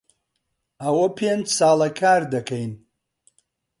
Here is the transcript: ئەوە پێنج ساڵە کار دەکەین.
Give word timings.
ئەوە 0.81 1.07
پێنج 1.17 1.45
ساڵە 1.57 1.89
کار 1.99 2.21
دەکەین. 2.33 2.71